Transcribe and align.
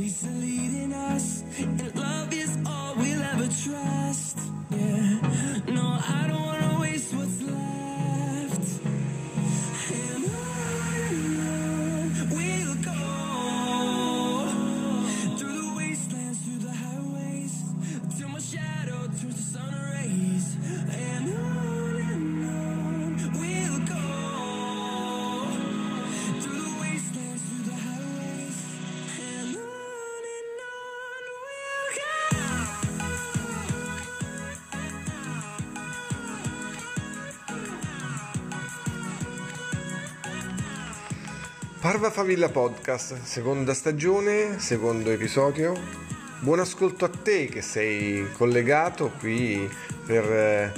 Misleading 0.00 0.94
us, 0.94 1.44
and 1.58 1.94
love 1.94 2.32
is 2.32 2.56
all 2.64 2.94
we'll 2.96 3.20
ever 3.20 3.48
trust. 3.62 4.49
Parva 41.80 42.10
Favilla 42.10 42.50
Podcast, 42.50 43.22
seconda 43.22 43.72
stagione, 43.72 44.58
secondo 44.58 45.10
episodio. 45.10 45.72
Buon 46.40 46.60
ascolto 46.60 47.06
a 47.06 47.08
te 47.08 47.46
che 47.46 47.62
sei 47.62 48.30
collegato 48.32 49.10
qui 49.18 49.66
per 50.04 50.24
eh, 50.30 50.72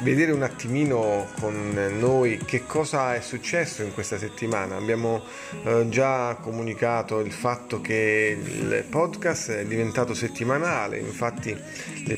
vedere 0.00 0.32
un 0.32 0.42
attimino 0.42 1.28
con 1.38 1.74
noi 1.98 2.38
che 2.44 2.64
cosa 2.66 3.14
è 3.14 3.20
successo 3.20 3.82
in 3.82 3.92
questa 3.92 4.18
settimana. 4.18 4.76
Abbiamo 4.76 5.22
eh, 5.64 5.86
già 5.88 6.36
comunicato 6.40 7.20
il 7.20 7.32
fatto 7.32 7.80
che 7.80 8.36
il 8.42 8.84
podcast 8.88 9.52
è 9.52 9.64
diventato 9.64 10.14
settimanale, 10.14 10.98
infatti 10.98 11.56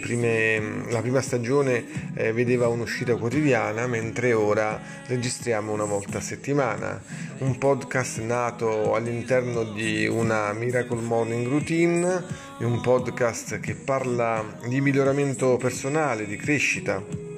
prime, 0.00 0.84
la 0.88 1.00
prima 1.00 1.20
stagione 1.20 2.12
eh, 2.14 2.32
vedeva 2.32 2.68
un'uscita 2.68 3.16
quotidiana, 3.16 3.86
mentre 3.86 4.32
ora 4.32 4.80
registriamo 5.06 5.72
una 5.72 5.84
volta 5.84 6.18
a 6.18 6.22
settimana. 6.22 7.02
Un 7.38 7.58
podcast 7.58 8.20
nato 8.20 8.94
all'interno 8.94 9.64
di 9.64 10.06
una 10.06 10.52
Miracle 10.52 11.00
Morning 11.00 11.46
Routine, 11.46 12.24
un 12.60 12.80
podcast 12.80 13.60
che 13.60 13.74
parla 13.74 14.44
di 14.66 14.80
miglioramento 14.80 15.56
personale, 15.56 16.26
di 16.26 16.36
crescita 16.36 17.33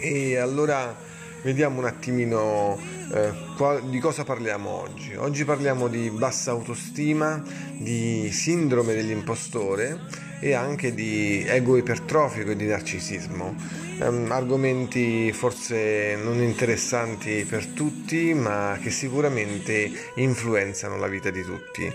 e 0.00 0.36
allora 0.36 0.96
vediamo 1.42 1.78
un 1.78 1.86
attimino 1.86 2.78
eh, 3.12 3.32
di 3.88 3.98
cosa 3.98 4.24
parliamo 4.24 4.70
oggi. 4.70 5.14
Oggi 5.14 5.44
parliamo 5.44 5.88
di 5.88 6.10
bassa 6.10 6.50
autostima, 6.50 7.42
di 7.72 8.30
sindrome 8.32 8.94
dell'impostore 8.94 10.26
e 10.40 10.54
anche 10.54 10.94
di 10.94 11.44
ego 11.46 11.76
ipertrofico 11.76 12.50
e 12.50 12.56
di 12.56 12.66
narcisismo 12.66 13.86
um, 14.00 14.30
argomenti 14.30 15.32
forse 15.32 16.16
non 16.16 16.40
interessanti 16.40 17.44
per 17.48 17.66
tutti, 17.66 18.34
ma 18.34 18.78
che 18.80 18.90
sicuramente 18.90 19.90
influenzano 20.16 20.96
la 20.96 21.08
vita 21.08 21.30
di 21.30 21.42
tutti. 21.42 21.90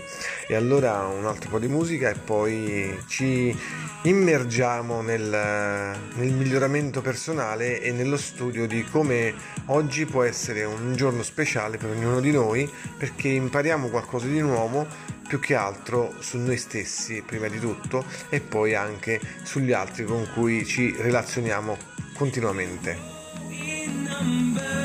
E 0.46 0.54
allora 0.54 1.06
un 1.06 1.26
altro 1.26 1.50
po' 1.50 1.58
di 1.58 1.68
musica 1.68 2.10
e 2.10 2.14
poi 2.14 2.96
ci 3.06 3.56
immergiamo 4.02 5.00
nel, 5.00 5.22
nel 5.28 6.32
miglioramento 6.32 7.00
personale 7.00 7.80
e 7.80 7.90
nello 7.92 8.18
studio 8.18 8.66
di 8.66 8.84
come 8.84 9.32
oggi 9.66 10.04
può 10.04 10.22
essere 10.22 10.64
un 10.64 10.94
giorno 10.94 11.22
speciale 11.22 11.78
per 11.78 11.90
ognuno 11.90 12.20
di 12.20 12.30
noi 12.30 12.70
perché 12.98 13.28
impariamo 13.28 13.88
qualcosa 13.88 14.26
di 14.26 14.40
nuovo 14.40 14.86
più 15.26 15.40
che 15.40 15.54
altro 15.54 16.14
su 16.20 16.38
noi 16.38 16.56
stessi 16.56 17.22
prima 17.24 17.48
di 17.48 17.58
tutto 17.58 18.04
e 18.28 18.40
poi 18.40 18.74
anche 18.74 19.20
sugli 19.42 19.72
altri 19.72 20.04
con 20.04 20.28
cui 20.32 20.64
ci 20.64 20.94
relazioniamo 20.96 21.76
continuamente. 22.14 24.83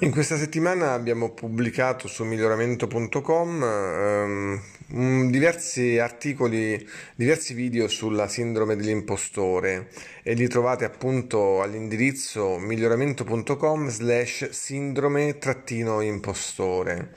In 0.00 0.12
questa 0.12 0.36
settimana 0.36 0.92
abbiamo 0.92 1.30
pubblicato 1.30 2.06
su 2.06 2.22
miglioramento.com 2.22 3.62
ehm, 3.64 4.60
diversi 4.90 5.98
articoli, 5.98 6.82
diversi 7.14 7.52
video 7.52 7.88
sulla 7.88 8.26
sindrome 8.26 8.74
dell'impostore 8.74 9.90
e 10.22 10.32
li 10.32 10.48
trovate 10.48 10.86
appunto 10.86 11.60
all'indirizzo 11.60 12.56
miglioramento.com 12.56 13.88
slash 13.88 14.48
sindrome-impostore. 14.48 17.12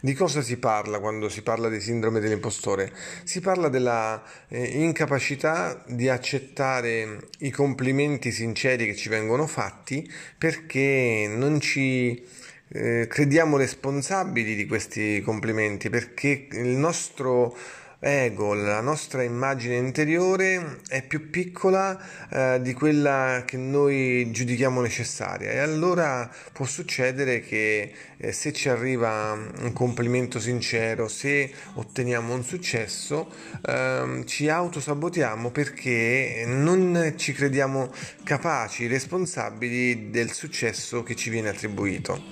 Di 0.00 0.14
cosa 0.14 0.40
si 0.40 0.56
parla 0.58 1.00
quando 1.00 1.28
si 1.28 1.42
parla 1.42 1.68
di 1.68 1.80
sindrome 1.80 2.20
dell'impostore? 2.20 2.92
Si 3.24 3.40
parla 3.40 3.68
della 3.68 4.22
eh, 4.46 4.64
incapacità 4.64 5.82
di 5.88 6.08
accettare 6.08 7.26
i 7.40 7.50
complimenti 7.50 8.30
sinceri 8.30 8.86
che 8.86 8.94
ci 8.94 9.08
vengono 9.08 9.48
fatti 9.48 10.08
perché 10.38 11.26
non 11.28 11.58
ci 11.58 12.24
eh, 12.68 13.06
crediamo 13.08 13.56
responsabili 13.56 14.54
di 14.54 14.66
questi 14.66 15.20
complimenti 15.20 15.88
perché 15.88 16.48
il 16.52 16.76
nostro 16.76 17.56
ego, 17.98 18.52
la 18.54 18.80
nostra 18.80 19.22
immagine 19.22 19.76
interiore 19.76 20.80
è 20.88 21.02
più 21.02 21.30
piccola 21.30 21.98
eh, 22.28 22.60
di 22.60 22.74
quella 22.74 23.42
che 23.46 23.56
noi 23.56 24.30
giudichiamo 24.30 24.80
necessaria 24.80 25.50
e 25.50 25.58
allora 25.58 26.30
può 26.52 26.66
succedere 26.66 27.40
che 27.40 27.92
eh, 28.18 28.32
se 28.32 28.52
ci 28.52 28.68
arriva 28.68 29.32
un 29.32 29.72
complimento 29.72 30.38
sincero, 30.38 31.08
se 31.08 31.50
otteniamo 31.74 32.34
un 32.34 32.44
successo, 32.44 33.30
eh, 33.66 34.22
ci 34.26 34.48
autosabotiamo 34.48 35.50
perché 35.50 36.44
non 36.46 37.14
ci 37.16 37.32
crediamo 37.32 37.90
capaci, 38.22 38.86
responsabili 38.86 40.10
del 40.10 40.32
successo 40.32 41.02
che 41.02 41.14
ci 41.14 41.30
viene 41.30 41.48
attribuito. 41.48 42.24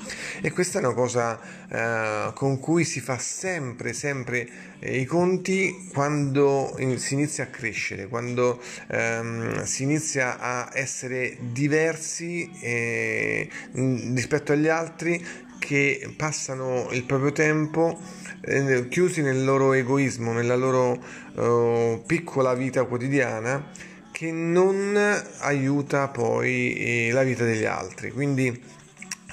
E 0.42 0.50
questa 0.52 0.78
è 0.78 0.84
una 0.84 0.94
cosa 0.94 1.40
eh, 1.68 2.32
con 2.34 2.58
cui 2.58 2.84
si 2.84 3.00
fa 3.00 3.18
sempre, 3.18 3.92
sempre 3.92 4.72
i 4.84 5.04
conti 5.04 5.88
quando 5.92 6.76
si 6.96 7.14
inizia 7.14 7.44
a 7.44 7.46
crescere, 7.46 8.06
quando 8.06 8.60
ehm, 8.88 9.62
si 9.64 9.82
inizia 9.82 10.38
a 10.38 10.70
essere 10.74 11.36
diversi 11.40 12.50
eh, 12.60 13.48
rispetto 13.72 14.52
agli 14.52 14.68
altri 14.68 15.24
che 15.58 16.12
passano 16.16 16.88
il 16.90 17.04
proprio 17.04 17.32
tempo 17.32 17.98
eh, 18.42 18.88
chiusi 18.88 19.22
nel 19.22 19.44
loro 19.44 19.72
egoismo, 19.72 20.32
nella 20.32 20.56
loro 20.56 21.02
eh, 21.36 22.02
piccola 22.06 22.54
vita 22.54 22.84
quotidiana 22.84 23.70
che 24.12 24.30
non 24.30 24.96
aiuta 25.38 26.08
poi 26.08 26.74
eh, 26.74 27.10
la 27.12 27.22
vita 27.22 27.44
degli 27.44 27.64
altri. 27.64 28.10
Quindi 28.10 28.62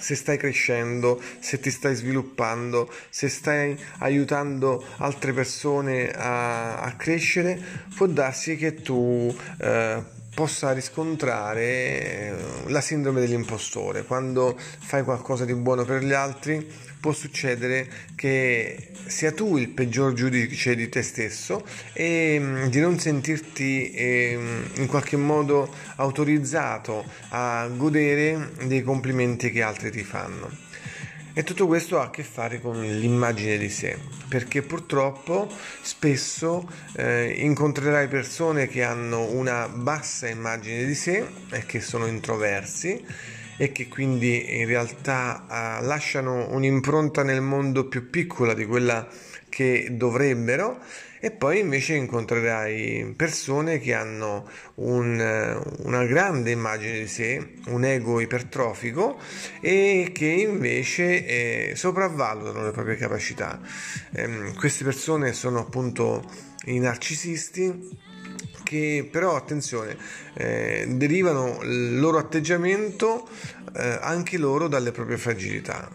se 0.01 0.15
stai 0.15 0.37
crescendo, 0.37 1.21
se 1.39 1.59
ti 1.59 1.69
stai 1.69 1.95
sviluppando, 1.95 2.91
se 3.09 3.29
stai 3.29 3.77
aiutando 3.99 4.83
altre 4.97 5.31
persone 5.31 6.11
a, 6.11 6.79
a 6.79 6.91
crescere, 6.93 7.61
può 7.95 8.07
darsi 8.07 8.57
che 8.57 8.81
tu 8.81 9.33
eh, 9.59 10.19
possa 10.33 10.71
riscontrare 10.71 11.61
eh, 11.61 12.33
la 12.67 12.81
sindrome 12.81 13.19
dell'impostore. 13.19 14.03
Quando 14.03 14.57
fai 14.57 15.03
qualcosa 15.03 15.45
di 15.45 15.53
buono 15.53 15.83
per 15.85 16.03
gli 16.03 16.13
altri, 16.13 16.65
può 16.99 17.11
succedere 17.11 17.89
che 18.15 18.91
sia 19.07 19.31
tu 19.31 19.57
il 19.57 19.69
peggior 19.69 20.13
giudice 20.13 20.75
di 20.75 20.87
te 20.87 21.01
stesso 21.01 21.65
e 21.93 22.37
mm, 22.39 22.65
di 22.67 22.79
non 22.79 22.99
sentirti 22.99 23.91
ehm, 23.91 24.69
in 24.75 24.87
qualche 24.87 25.17
modo 25.17 25.73
autorizzato 25.95 27.03
a 27.29 27.67
godere 27.67 28.51
dei 28.65 28.83
complimenti 28.83 29.51
che 29.51 29.61
altri 29.61 29.91
ti 29.91 30.03
fanno. 30.03 30.49
E 31.33 31.43
tutto 31.43 31.65
questo 31.65 31.97
ha 31.97 32.03
a 32.03 32.09
che 32.09 32.23
fare 32.23 32.59
con 32.59 32.81
l'immagine 32.81 33.57
di 33.57 33.69
sé, 33.69 33.97
perché 34.27 34.63
purtroppo 34.63 35.49
spesso 35.81 36.69
eh, 36.97 37.33
incontrerai 37.37 38.09
persone 38.09 38.67
che 38.67 38.83
hanno 38.83 39.31
una 39.31 39.69
bassa 39.69 40.27
immagine 40.27 40.83
di 40.83 40.93
sé 40.93 41.25
e 41.51 41.65
che 41.65 41.79
sono 41.79 42.05
introversi 42.05 43.01
e 43.55 43.71
che 43.71 43.87
quindi 43.87 44.59
in 44.59 44.65
realtà 44.65 45.45
eh, 45.79 45.85
lasciano 45.85 46.49
un'impronta 46.49 47.23
nel 47.23 47.41
mondo 47.41 47.87
più 47.87 48.09
piccola 48.09 48.53
di 48.53 48.65
quella 48.65 49.07
che 49.47 49.87
dovrebbero 49.91 50.79
e 51.23 51.29
poi 51.29 51.59
invece 51.59 51.93
incontrerai 51.93 53.13
persone 53.15 53.77
che 53.77 53.93
hanno 53.93 54.49
un, 54.75 55.63
una 55.83 56.03
grande 56.05 56.49
immagine 56.49 56.97
di 56.97 57.07
sé, 57.07 57.53
un 57.67 57.85
ego 57.85 58.19
ipertrofico 58.19 59.19
e 59.59 60.09
che 60.11 60.25
invece 60.25 61.25
eh, 61.25 61.75
sopravvalutano 61.75 62.63
le 62.65 62.71
proprie 62.71 62.95
capacità. 62.95 63.61
Eh, 64.13 64.53
queste 64.57 64.83
persone 64.83 65.31
sono 65.33 65.59
appunto 65.59 66.27
i 66.65 66.79
narcisisti 66.79 67.99
che 68.63 69.07
però 69.09 69.35
attenzione 69.35 69.95
eh, 70.33 70.85
derivano 70.89 71.59
il 71.61 71.99
loro 71.99 72.17
atteggiamento 72.17 73.29
eh, 73.75 73.99
anche 74.01 74.39
loro 74.39 74.67
dalle 74.67 74.91
proprie 74.91 75.17
fragilità 75.17 75.89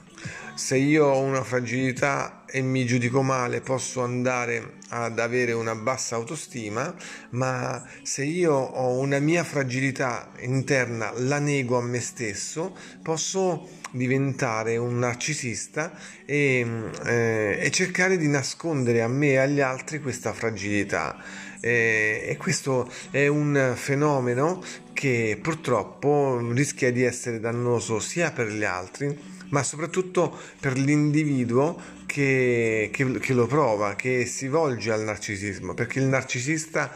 se 0.56 0.78
io 0.78 1.04
ho 1.04 1.20
una 1.20 1.42
fragilità 1.42 2.35
e 2.46 2.62
mi 2.62 2.86
giudico 2.86 3.22
male 3.22 3.60
posso 3.60 4.02
andare 4.02 4.74
ad 4.90 5.18
avere 5.18 5.52
una 5.52 5.74
bassa 5.74 6.14
autostima, 6.14 6.94
ma 7.30 7.84
se 8.02 8.24
io 8.24 8.54
ho 8.54 8.98
una 8.98 9.18
mia 9.18 9.44
fragilità 9.44 10.30
interna, 10.40 11.12
la 11.16 11.38
nego 11.38 11.76
a 11.78 11.82
me 11.82 12.00
stesso, 12.00 12.76
posso 13.02 13.68
diventare 13.90 14.76
un 14.76 14.98
narcisista 14.98 15.92
e, 16.24 16.66
eh, 17.04 17.58
e 17.60 17.70
cercare 17.70 18.16
di 18.16 18.28
nascondere 18.28 19.02
a 19.02 19.08
me 19.08 19.30
e 19.30 19.36
agli 19.38 19.60
altri 19.60 20.00
questa 20.00 20.32
fragilità. 20.32 21.16
Eh, 21.60 22.24
e 22.28 22.36
questo 22.36 22.88
è 23.10 23.26
un 23.26 23.72
fenomeno 23.74 24.62
che 24.96 25.38
purtroppo 25.40 26.40
rischia 26.52 26.90
di 26.90 27.02
essere 27.02 27.38
dannoso 27.38 28.00
sia 28.00 28.32
per 28.32 28.50
gli 28.50 28.64
altri 28.64 29.34
ma 29.50 29.62
soprattutto 29.62 30.36
per 30.58 30.76
l'individuo 30.76 31.78
che, 32.06 32.88
che, 32.92 33.18
che 33.18 33.32
lo 33.34 33.46
prova, 33.46 33.94
che 33.94 34.24
si 34.26 34.48
volge 34.48 34.90
al 34.90 35.02
narcisismo, 35.02 35.74
perché 35.74 35.98
il 35.98 36.06
narcisista 36.06 36.90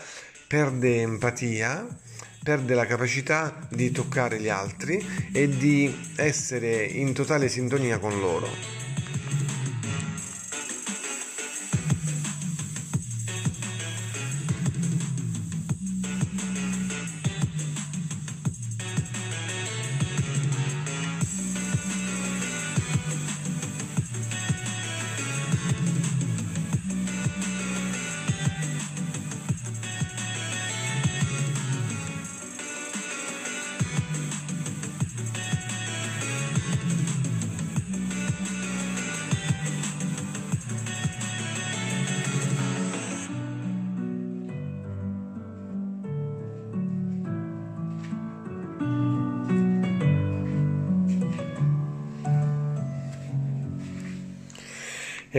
perde 0.47 1.03
empatia, 1.03 1.87
perde 2.43 2.75
la 2.75 2.87
capacità 2.87 3.69
di 3.71 3.91
toccare 3.91 4.41
gli 4.41 4.49
altri 4.49 5.05
e 5.33 5.49
di 5.49 5.95
essere 6.17 6.85
in 6.85 7.13
totale 7.13 7.49
sintonia 7.49 7.99
con 7.99 8.19
loro. 8.19 8.80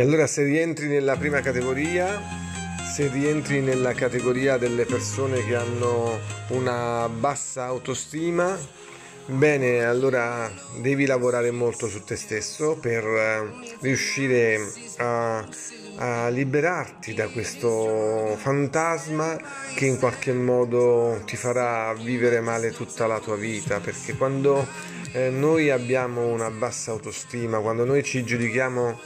Allora 0.02 0.26
se 0.26 0.44
rientri 0.44 0.88
nella 0.88 1.16
prima 1.16 1.42
categoria, 1.42 2.20
se 2.92 3.08
rientri 3.08 3.62
nella 3.62 3.94
categoria 3.94 4.58
delle 4.58 4.86
persone 4.86 5.46
che 5.46 5.56
hanno 5.56 6.20
una 6.48 7.08
bassa 7.08 7.66
autostima, 7.66 8.58
bene, 9.28 9.86
allora 9.86 10.52
devi 10.80 11.06
lavorare 11.06 11.52
molto 11.52 11.88
su 11.88 12.04
te 12.04 12.16
stesso 12.16 12.78
per 12.82 13.04
eh, 13.04 13.76
riuscire 13.82 14.60
a, 14.98 15.48
a 15.98 16.30
liberarti 16.30 17.14
da 17.14 17.28
questo 17.28 18.36
fantasma 18.38 19.38
che 19.76 19.86
in 19.86 20.00
qualche 20.00 20.34
modo 20.34 21.22
ti 21.26 21.36
farà 21.36 21.94
vivere 21.94 22.42
male 22.42 22.72
tutta 22.72 23.06
la 23.06 23.20
tua 23.20 23.36
vita, 23.36 23.80
perché 23.80 24.16
quando 24.16 24.68
eh, 25.12 25.30
noi 25.30 25.70
abbiamo 25.70 26.26
una 26.26 26.50
bassa 26.50 26.90
autostima, 26.90 27.60
quando 27.60 27.86
noi 27.86 28.02
ci 28.04 28.24
giudichiamo 28.24 29.00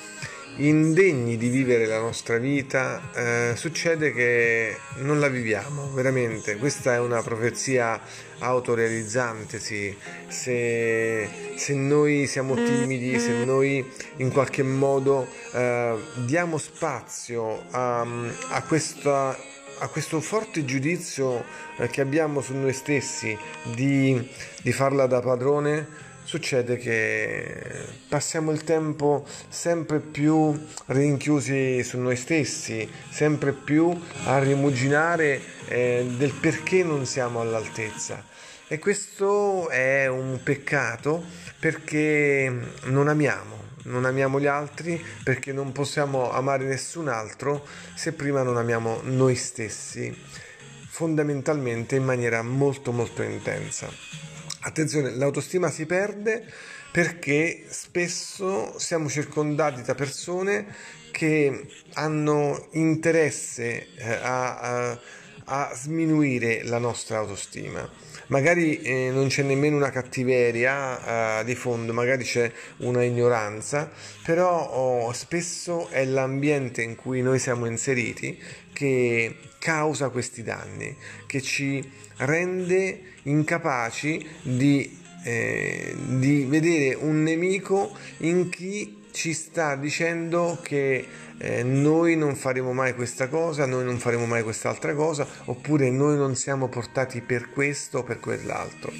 indegni 0.57 1.37
di 1.37 1.49
vivere 1.49 1.85
la 1.85 1.99
nostra 1.99 2.37
vita, 2.37 3.11
eh, 3.13 3.53
succede 3.55 4.13
che 4.13 4.77
non 4.97 5.19
la 5.19 5.27
viviamo, 5.27 5.91
veramente. 5.91 6.57
Questa 6.57 6.93
è 6.93 6.99
una 6.99 7.21
profezia 7.21 7.99
autorealizzante, 8.39 9.59
sì. 9.59 9.95
Se, 10.27 11.27
se 11.55 11.73
noi 11.73 12.27
siamo 12.27 12.55
timidi, 12.55 13.19
se 13.19 13.43
noi 13.43 13.85
in 14.17 14.31
qualche 14.31 14.63
modo 14.63 15.27
eh, 15.53 15.95
diamo 16.25 16.57
spazio 16.57 17.63
a, 17.71 18.01
a 18.49 18.63
questa 18.63 19.53
a 19.79 19.89
questo 19.89 20.21
forte 20.21 20.63
giudizio 20.63 21.43
eh, 21.77 21.89
che 21.89 21.99
abbiamo 21.99 22.39
su 22.41 22.55
noi 22.55 22.71
stessi 22.71 23.37
di, 23.73 24.29
di 24.61 24.71
farla 24.71 25.05
da 25.05 25.19
padrone, 25.19 25.85
succede 26.25 26.77
che 26.77 27.85
passiamo 28.09 28.51
il 28.51 28.63
tempo 28.63 29.25
sempre 29.47 29.99
più 29.99 30.59
rinchiusi 30.87 31.83
su 31.83 31.99
noi 31.99 32.15
stessi, 32.15 32.89
sempre 33.09 33.53
più 33.53 33.97
a 34.25 34.39
rimuginare 34.39 35.39
eh, 35.67 36.05
del 36.17 36.33
perché 36.33 36.83
non 36.83 37.05
siamo 37.05 37.39
all'altezza. 37.39 38.23
E 38.67 38.79
questo 38.79 39.69
è 39.69 40.07
un 40.07 40.39
peccato 40.43 41.23
perché 41.59 42.51
non 42.85 43.07
amiamo, 43.07 43.55
non 43.83 44.05
amiamo 44.05 44.39
gli 44.39 44.47
altri 44.47 44.99
perché 45.23 45.53
non 45.53 45.71
possiamo 45.71 46.31
amare 46.31 46.65
nessun 46.65 47.07
altro 47.07 47.67
se 47.93 48.13
prima 48.13 48.41
non 48.41 48.57
amiamo 48.57 49.01
noi 49.03 49.35
stessi, 49.35 50.11
fondamentalmente 50.87 51.95
in 51.95 52.03
maniera 52.03 52.41
molto 52.41 52.91
molto 52.91 53.21
intensa. 53.21 54.34
Attenzione, 54.67 55.11
l'autostima 55.11 55.69
si 55.69 55.85
perde 55.85 56.43
perché 56.91 57.65
spesso 57.69 58.79
siamo 58.79 59.09
circondati 59.09 59.83
da 59.83 59.93
persone 59.93 60.73
che 61.11 61.67
hanno 61.93 62.69
interesse 62.71 63.93
eh, 63.95 64.11
a, 64.11 64.57
a, 64.89 64.99
a 65.45 65.71
sminuire 65.75 66.63
la 66.63 66.79
nostra 66.79 67.19
autostima. 67.19 67.87
Magari 68.27 68.81
eh, 68.81 69.11
non 69.11 69.27
c'è 69.27 69.43
nemmeno 69.43 69.75
una 69.75 69.91
cattiveria 69.91 71.39
eh, 71.39 71.43
di 71.45 71.53
fondo, 71.55 71.93
magari 71.93 72.23
c'è 72.23 72.51
una 72.77 73.03
ignoranza, 73.03 73.91
però 74.23 74.67
oh, 74.69 75.13
spesso 75.13 75.89
è 75.89 76.03
l'ambiente 76.05 76.81
in 76.81 76.95
cui 76.95 77.21
noi 77.21 77.37
siamo 77.37 77.67
inseriti 77.67 78.37
che 78.73 79.37
causa 79.59 80.09
questi 80.09 80.41
danni, 80.41 80.95
che 81.27 81.41
ci 81.41 81.87
rende 82.17 83.13
incapaci 83.23 84.27
di, 84.41 84.99
eh, 85.23 85.95
di 85.95 86.45
vedere 86.45 86.95
un 86.95 87.21
nemico 87.21 87.95
in 88.19 88.49
chi 88.49 89.03
ci 89.15 89.33
sta 89.33 89.77
dicendo 89.77 90.59
che 90.61 91.07
eh, 91.37 91.63
noi 91.63 92.17
non 92.17 92.35
faremo 92.35 92.73
mai 92.73 92.93
questa 92.93 93.29
cosa, 93.29 93.65
noi 93.65 93.85
non 93.85 93.97
faremo 93.97 94.25
mai 94.25 94.43
quest'altra 94.43 94.93
cosa, 94.93 95.25
oppure 95.45 95.89
noi 95.89 96.17
non 96.17 96.35
siamo 96.35 96.67
portati 96.67 97.21
per 97.21 97.49
questo 97.49 97.99
o 97.99 98.03
per 98.03 98.19
quell'altro. 98.19 98.91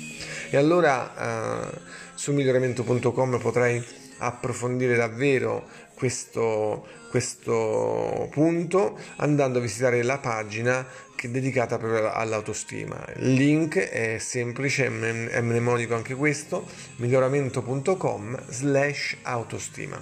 E 0.50 0.56
allora 0.56 1.68
eh, 1.68 1.80
su 2.14 2.32
miglioramento.com 2.32 3.40
potrai 3.40 3.86
approfondire 4.26 4.96
davvero 4.96 5.68
questo, 5.96 6.86
questo 7.10 8.28
punto 8.32 9.00
andando 9.18 9.60
a 9.60 9.62
visitare 9.62 10.04
la 10.04 10.18
pagina 10.18 10.86
che 11.16 11.28
è 11.28 11.30
dedicata 11.30 11.78
proprio 11.78 12.12
all'autostima. 12.12 13.04
Il 13.16 13.34
link 13.34 13.78
è 13.78 14.18
semplice, 14.20 14.86
è 14.86 15.42
mnemonico 15.42 15.96
anche 15.96 16.14
questo, 16.14 16.68
miglioramento.com 16.98 18.44
slash 18.50 19.18
autostima. 19.24 20.00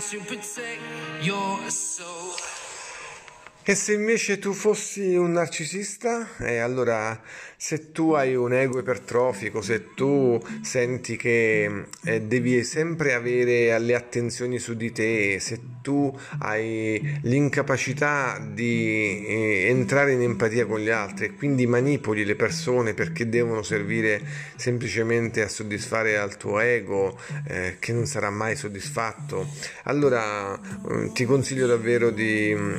to 0.00 0.18
protect 0.20 0.80
your 1.22 1.70
soul. 1.70 2.19
E 3.70 3.76
se 3.76 3.92
invece 3.92 4.40
tu 4.40 4.52
fossi 4.52 5.14
un 5.14 5.30
narcisista? 5.30 6.26
Eh, 6.40 6.58
allora 6.58 7.22
se 7.56 7.92
tu 7.92 8.14
hai 8.14 8.34
un 8.34 8.52
ego 8.52 8.80
ipertrofico, 8.80 9.62
se 9.62 9.94
tu 9.94 10.42
senti 10.62 11.16
che 11.16 11.84
eh, 12.04 12.20
devi 12.22 12.64
sempre 12.64 13.12
avere 13.12 13.78
le 13.78 13.94
attenzioni 13.94 14.58
su 14.58 14.74
di 14.74 14.90
te, 14.90 15.38
se 15.38 15.60
tu 15.82 16.12
hai 16.38 17.18
l'incapacità 17.22 18.44
di 18.44 19.24
eh, 19.26 19.66
entrare 19.68 20.12
in 20.12 20.22
empatia 20.22 20.66
con 20.66 20.80
gli 20.80 20.88
altri 20.88 21.26
e 21.26 21.34
quindi 21.34 21.66
manipoli 21.66 22.24
le 22.24 22.34
persone 22.34 22.94
perché 22.94 23.28
devono 23.28 23.62
servire 23.62 24.20
semplicemente 24.56 25.42
a 25.42 25.48
soddisfare 25.48 26.18
al 26.18 26.36
tuo 26.38 26.60
ego 26.60 27.16
eh, 27.46 27.76
che 27.78 27.92
non 27.92 28.06
sarà 28.06 28.30
mai 28.30 28.56
soddisfatto, 28.56 29.46
allora 29.84 30.58
eh, 30.58 31.12
ti 31.12 31.24
consiglio 31.24 31.66
davvero 31.66 32.10
di 32.10 32.54
mm, 32.56 32.74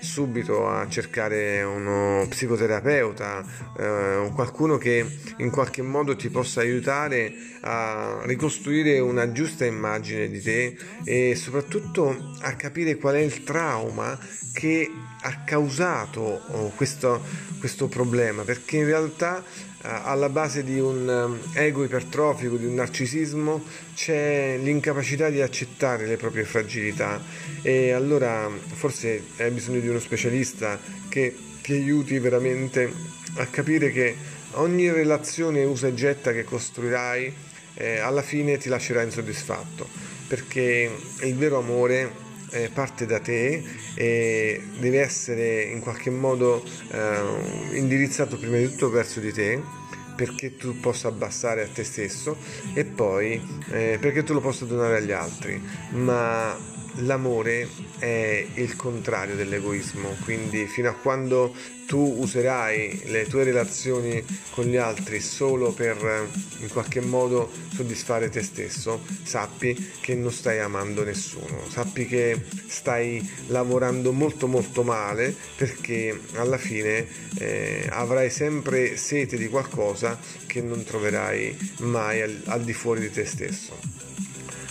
subito 0.00 0.68
a 0.68 0.88
cercare 0.88 1.62
uno 1.62 2.26
psicoterapeuta 2.28 3.44
eh, 3.78 4.30
qualcuno 4.34 4.76
che 4.76 5.04
in 5.38 5.50
qualche 5.50 5.82
modo 5.82 6.16
ti 6.16 6.28
possa 6.28 6.60
aiutare 6.60 7.32
a 7.62 8.20
ricostruire 8.24 8.98
una 8.98 9.32
giusta 9.32 9.64
immagine 9.64 10.28
di 10.28 10.40
te 10.40 10.76
e 11.04 11.34
soprattutto 11.34 12.34
a 12.40 12.52
capire 12.54 12.96
qual 12.96 13.14
è 13.14 13.20
il 13.20 13.42
trauma 13.44 14.18
che 14.52 14.90
ha 15.22 15.42
causato 15.44 16.20
oh, 16.20 16.72
questo, 16.76 17.22
questo 17.58 17.88
problema, 17.88 18.42
perché 18.42 18.76
in 18.76 18.86
realtà 18.86 19.42
alla 19.84 20.30
base 20.30 20.64
di 20.64 20.78
un 20.78 21.40
eh, 21.54 21.64
ego 21.66 21.84
ipertrofico, 21.84 22.56
di 22.56 22.64
un 22.64 22.74
narcisismo, 22.74 23.62
c'è 23.94 24.58
l'incapacità 24.60 25.28
di 25.28 25.40
accettare 25.40 26.06
le 26.06 26.16
proprie 26.16 26.44
fragilità. 26.44 27.20
E 27.62 27.92
allora 27.92 28.50
forse 28.72 29.22
hai 29.38 29.50
bisogno 29.50 29.80
di 29.80 29.88
uno 29.88 29.98
specialista 29.98 30.78
che 31.08 31.36
ti 31.62 31.72
aiuti 31.72 32.18
veramente 32.18 32.92
a 33.36 33.46
capire 33.46 33.90
che 33.90 34.16
ogni 34.52 34.90
relazione 34.90 35.64
usa 35.64 35.88
e 35.88 35.94
getta 35.94 36.32
che 36.32 36.44
costruirai 36.44 37.34
eh, 37.74 37.98
alla 37.98 38.22
fine 38.22 38.56
ti 38.56 38.68
lascerà 38.68 39.02
insoddisfatto. 39.02 39.86
Perché 40.26 40.90
il 41.20 41.34
vero 41.36 41.58
amore 41.58 42.23
eh, 42.54 42.70
parte 42.72 43.04
da 43.06 43.18
te 43.18 43.62
e 43.94 44.62
deve 44.78 45.00
essere 45.00 45.62
in 45.64 45.80
qualche 45.80 46.10
modo 46.10 46.64
eh, 46.90 47.76
indirizzato 47.76 48.38
prima 48.38 48.56
di 48.56 48.70
tutto 48.70 48.90
verso 48.90 49.20
di 49.20 49.32
te 49.32 49.82
perché 50.14 50.56
tu 50.56 50.78
possa 50.80 51.08
abbassare 51.08 51.62
a 51.62 51.68
te 51.68 51.84
stesso 51.84 52.36
e 52.74 52.84
poi 52.84 53.40
eh, 53.70 53.98
perché 54.00 54.22
tu 54.22 54.32
lo 54.32 54.40
possa 54.40 54.64
donare 54.64 54.98
agli 54.98 55.12
altri. 55.12 55.60
Ma 55.90 56.56
l'amore 56.98 57.68
è 57.98 58.46
il 58.54 58.76
contrario 58.76 59.34
dell'egoismo, 59.34 60.16
quindi 60.24 60.66
fino 60.66 60.88
a 60.88 60.94
quando 60.94 61.54
tu 61.86 62.16
userai 62.18 63.02
le 63.06 63.26
tue 63.26 63.44
relazioni 63.44 64.24
con 64.50 64.64
gli 64.64 64.76
altri 64.76 65.20
solo 65.20 65.72
per 65.72 66.28
in 66.60 66.68
qualche 66.68 67.00
modo 67.00 67.50
soddisfare 67.74 68.30
te 68.30 68.42
stesso, 68.42 69.02
sappi 69.22 69.92
che 70.00 70.14
non 70.14 70.32
stai 70.32 70.60
amando 70.60 71.04
nessuno, 71.04 71.62
sappi 71.68 72.06
che 72.06 72.40
stai 72.66 73.28
lavorando 73.48 74.12
molto 74.12 74.46
molto 74.46 74.82
male 74.82 75.34
perché 75.56 76.18
alla 76.34 76.58
fine 76.58 77.06
eh, 77.38 77.86
avrai 77.90 78.30
sempre 78.30 78.96
sete 78.96 79.36
di 79.36 79.48
qualcosa 79.48 80.03
che 80.46 80.60
non 80.60 80.84
troverai 80.84 81.72
mai 81.80 82.22
al, 82.22 82.40
al 82.46 82.62
di 82.62 82.72
fuori 82.72 83.00
di 83.00 83.10
te 83.10 83.24
stesso. 83.24 83.78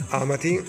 Amati 0.09 0.61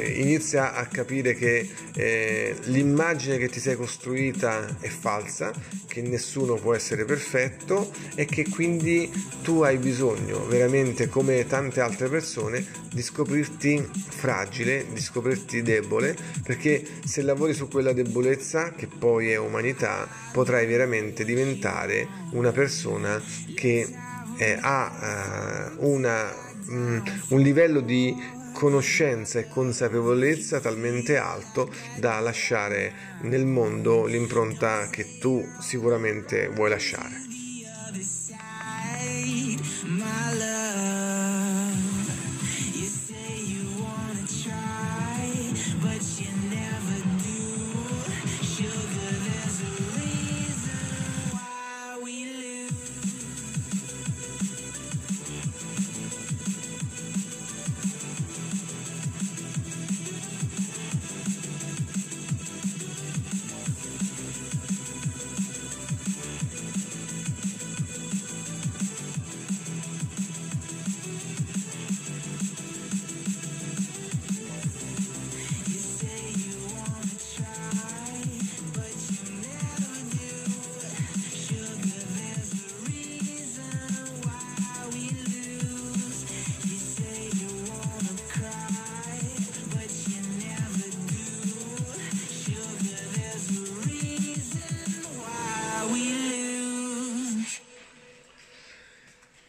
inizia 0.00 0.74
a 0.74 0.86
capire 0.86 1.34
che 1.34 1.68
eh, 1.94 2.56
l'immagine 2.64 3.38
che 3.38 3.48
ti 3.48 3.60
sei 3.60 3.76
costruita 3.76 4.78
è 4.80 4.88
falsa, 4.88 5.52
che 5.86 6.02
nessuno 6.02 6.54
può 6.54 6.74
essere 6.74 7.04
perfetto 7.04 7.90
e 8.14 8.24
che 8.24 8.48
quindi 8.48 9.10
tu 9.42 9.62
hai 9.62 9.78
bisogno 9.78 10.46
veramente 10.46 11.08
come 11.08 11.46
tante 11.46 11.80
altre 11.80 12.08
persone 12.08 12.64
di 12.92 13.02
scoprirti 13.02 13.88
fragile, 14.08 14.86
di 14.92 15.00
scoprirti 15.00 15.62
debole, 15.62 16.16
perché 16.42 16.84
se 17.04 17.22
lavori 17.22 17.54
su 17.54 17.68
quella 17.68 17.92
debolezza 17.92 18.72
che 18.72 18.86
poi 18.86 19.30
è 19.30 19.36
umanità, 19.36 20.08
potrai 20.32 20.66
veramente 20.66 21.24
diventare 21.24 22.06
una 22.32 22.52
persona 22.52 23.22
che 23.54 23.88
eh, 24.36 24.58
ha 24.60 25.70
uh, 25.78 25.88
una, 25.88 26.32
um, 26.68 27.02
un 27.28 27.40
livello 27.40 27.80
di 27.80 28.42
conoscenza 28.54 29.40
e 29.40 29.48
consapevolezza 29.48 30.60
talmente 30.60 31.16
alto 31.16 31.70
da 31.96 32.20
lasciare 32.20 32.92
nel 33.22 33.44
mondo 33.44 34.06
l'impronta 34.06 34.88
che 34.88 35.18
tu 35.18 35.44
sicuramente 35.60 36.48
vuoi 36.48 36.70
lasciare. 36.70 37.43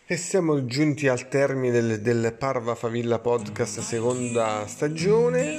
E 0.08 0.18
siamo 0.18 0.68
giunti 0.68 1.08
al 1.08 1.28
termine 1.30 1.72
del, 1.72 2.00
del, 2.00 2.36
Parva 2.38 2.76
Favilla 2.76 3.18
Podcast 3.18 3.80
seconda 3.80 4.68
stagione, 4.68 5.58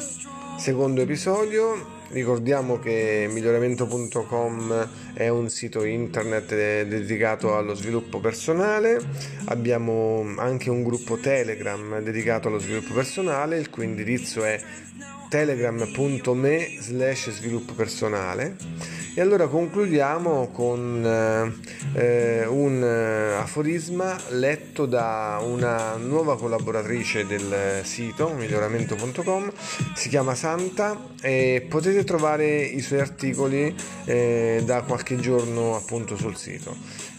secondo 0.56 1.00
episodio. 1.00 1.94
Ricordiamo 2.10 2.78
che 2.78 3.26
miglioramento.com 3.28 4.88
è 5.14 5.26
un 5.26 5.48
sito 5.48 5.82
internet 5.82 6.50
dedicato 6.86 7.56
allo 7.56 7.74
sviluppo 7.74 8.20
personale, 8.20 9.00
abbiamo 9.46 10.24
anche 10.36 10.70
un 10.70 10.84
gruppo 10.84 11.16
Telegram 11.16 11.98
dedicato 11.98 12.46
allo 12.46 12.60
sviluppo 12.60 12.94
personale, 12.94 13.58
il 13.58 13.68
cui 13.68 13.84
indirizzo 13.84 14.44
è 14.44 14.62
telegram.me 15.28 16.68
slash 16.78 17.30
sviluppo 17.30 17.74
personale. 17.74 18.56
E 19.16 19.20
allora 19.22 19.48
concludiamo 19.48 20.50
con 20.52 21.02
eh, 21.02 21.75
un 21.94 22.82
eh, 22.82 23.34
aforisma 23.34 24.16
letto 24.30 24.86
da 24.86 25.40
una 25.42 25.96
nuova 25.96 26.36
collaboratrice 26.36 27.26
del 27.26 27.80
sito 27.84 28.28
miglioramento.com 28.30 29.52
si 29.94 30.08
chiama 30.08 30.34
Santa 30.34 30.98
e 31.20 31.66
potete 31.68 32.04
trovare 32.04 32.62
i 32.62 32.80
suoi 32.80 33.00
articoli 33.00 33.74
eh, 34.04 34.62
da 34.64 34.82
qualche 34.82 35.16
giorno 35.16 35.76
appunto 35.76 36.16
sul 36.16 36.36
sito. 36.36 36.76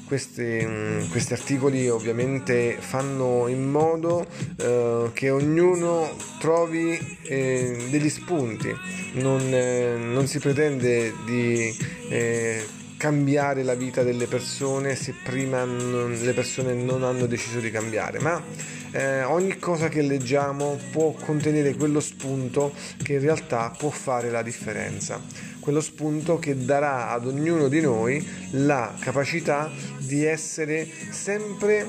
Questi, 0.07 0.65
mm, 0.65 1.09
questi, 1.09 1.33
articoli 1.33 1.89
ovviamente 1.89 2.77
fanno 2.79 3.47
in 3.50 3.69
modo 3.69 4.25
eh, 4.57 5.09
che 5.12 5.29
ognuno 5.29 6.09
trovi 6.39 6.97
eh, 7.24 7.88
degli 7.89 8.07
spunti, 8.07 8.74
non, 9.15 9.41
eh, 9.53 9.97
non, 9.97 10.25
si 10.25 10.39
pretende 10.39 11.13
di 11.25 11.75
eh, 12.07 12.65
cambiare 12.98 13.63
la 13.63 13.75
vita 13.75 14.04
delle 14.04 14.25
persone 14.25 14.96
se 14.96 15.13
prima 15.24 15.63
non, 15.63 16.12
le 16.12 16.34
persone 16.34 16.74
non 16.74 17.04
hanno 17.04 17.27
deciso 17.27 17.60
di 17.60 17.70
cambiare, 17.70 18.20
ma 18.20 18.44
eh, 18.92 19.24
ogni 19.24 19.60
cosa 19.60 19.88
che 19.88 20.01
leggiamo 20.01 20.80
può 20.92 21.12
contenere 21.12 21.75
quello 21.75 22.00
spunto 22.00 22.74
che 23.01 23.13
in 23.13 23.22
realtà 23.22 23.74
può 23.77 23.89
fare 23.89 24.30
la 24.30 24.42
differenza. 24.42 25.22
Quello 25.60 25.82
spunto 25.82 26.39
che 26.39 26.63
darà 26.63 27.10
ad 27.10 27.27
ognuno 27.27 27.68
di 27.68 27.82
noi 27.82 28.25
la 28.51 28.96
capacità 29.00 29.70
di 29.98 30.24
essere 30.24 30.88
sempre 31.10 31.88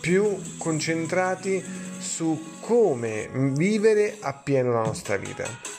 più 0.00 0.38
concentrati 0.56 1.62
su 1.98 2.56
come 2.60 3.28
vivere 3.52 4.16
appieno 4.20 4.72
la 4.72 4.82
nostra 4.84 5.16
vita 5.16 5.71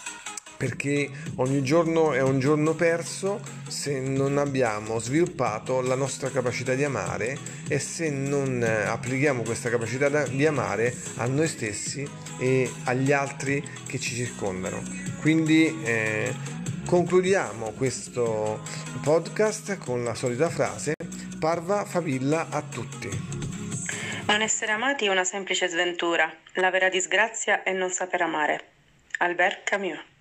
perché 0.64 1.10
ogni 1.36 1.62
giorno 1.62 2.14
è 2.14 2.22
un 2.22 2.40
giorno 2.40 2.74
perso 2.74 3.42
se 3.68 4.00
non 4.00 4.38
abbiamo 4.38 4.98
sviluppato 4.98 5.82
la 5.82 5.96
nostra 5.96 6.30
capacità 6.30 6.74
di 6.74 6.86
amare 6.86 7.38
e 7.68 7.80
se 7.80 8.10
non 8.10 8.64
eh, 8.64 8.84
applichiamo 8.86 9.42
questa 9.42 9.70
capacità 9.70 10.24
di 10.24 10.46
amare 10.46 10.96
a 11.18 11.26
noi 11.26 11.50
stessi 11.50 12.10
e 12.40 12.72
agli 12.86 13.12
altri 13.12 13.62
che 13.86 14.00
ci 14.00 14.16
circondano. 14.16 14.82
Quindi 15.20 15.84
eh, 15.84 16.34
concludiamo 16.86 17.72
questo 17.72 18.62
podcast 19.02 19.78
con 19.80 20.06
la 20.06 20.14
solita 20.14 20.48
frase 20.48 20.94
Parva 21.40 21.84
favilla 21.84 22.48
a 22.50 22.62
tutti. 22.62 23.10
Non 24.28 24.42
essere 24.42 24.72
amati 24.72 25.08
è 25.08 25.10
una 25.10 25.26
semplice 25.26 25.68
sventura, 25.68 26.34
la 26.54 26.70
vera 26.70 26.88
disgrazia 26.88 27.64
è 27.64 27.74
non 27.74 27.90
saper 27.90 28.22
amare. 28.22 28.68
Albert 29.18 29.64
Camus 29.64 30.12